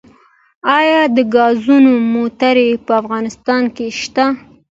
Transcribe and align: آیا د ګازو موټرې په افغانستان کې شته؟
آیا 0.77 1.01
د 1.15 1.17
ګازو 1.33 1.77
موټرې 2.13 2.69
په 2.85 2.91
افغانستان 3.01 3.63
کې 3.75 3.87
شته؟ 4.01 4.25